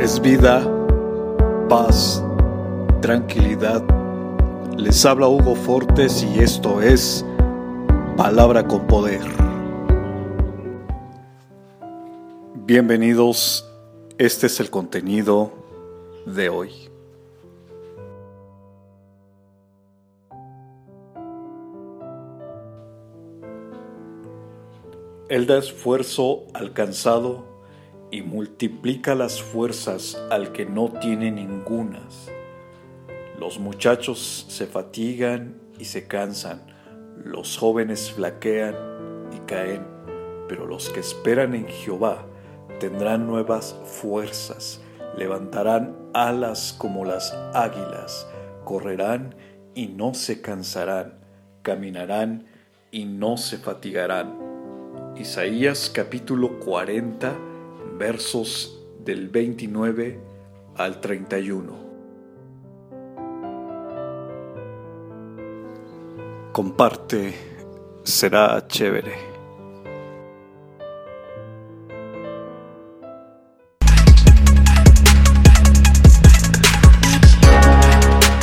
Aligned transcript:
es 0.00 0.20
vida, 0.20 0.66
paz, 1.68 2.22
tranquilidad. 3.00 3.82
Les 4.76 5.04
habla 5.06 5.28
Hugo 5.28 5.54
Fortes 5.54 6.22
y 6.22 6.40
esto 6.40 6.82
es 6.82 7.24
Palabra 8.16 8.66
con 8.66 8.86
Poder. 8.86 9.22
Bienvenidos, 12.66 13.70
este 14.18 14.46
es 14.46 14.58
el 14.58 14.70
contenido 14.70 15.52
de 16.26 16.48
hoy. 16.48 16.70
Él 25.28 25.46
da 25.46 25.58
esfuerzo 25.58 26.44
alcanzado 26.52 27.53
y 28.10 28.22
multiplica 28.22 29.14
las 29.14 29.42
fuerzas 29.42 30.16
al 30.30 30.52
que 30.52 30.66
no 30.66 30.90
tiene 31.00 31.30
ningunas. 31.30 32.30
Los 33.38 33.58
muchachos 33.58 34.46
se 34.48 34.66
fatigan 34.66 35.56
y 35.78 35.86
se 35.86 36.06
cansan, 36.06 36.62
los 37.24 37.58
jóvenes 37.58 38.12
flaquean 38.12 38.74
y 39.32 39.40
caen, 39.40 39.84
pero 40.48 40.66
los 40.66 40.90
que 40.90 41.00
esperan 41.00 41.54
en 41.54 41.66
Jehová 41.66 42.26
tendrán 42.78 43.26
nuevas 43.26 43.76
fuerzas, 43.84 44.80
levantarán 45.16 45.96
alas 46.12 46.74
como 46.78 47.04
las 47.04 47.32
águilas, 47.52 48.28
correrán 48.64 49.34
y 49.74 49.88
no 49.88 50.14
se 50.14 50.40
cansarán, 50.40 51.14
caminarán 51.62 52.46
y 52.90 53.04
no 53.06 53.36
se 53.36 53.58
fatigarán. 53.58 54.38
Isaías 55.16 55.90
capítulo 55.92 56.60
40 56.60 57.53
versos 57.98 58.80
del 58.98 59.28
29 59.28 60.20
al 60.76 61.00
31. 61.00 61.84
Comparte, 66.52 67.34
será 68.04 68.64
chévere. 68.68 69.33